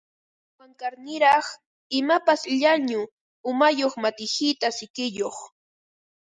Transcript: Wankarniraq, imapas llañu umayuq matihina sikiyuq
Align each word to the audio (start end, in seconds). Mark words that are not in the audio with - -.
Wankarniraq, 0.59 1.45
imapas 1.99 2.41
llañu 2.59 3.01
umayuq 3.49 3.93
matihina 4.03 4.67
sikiyuq 4.77 5.37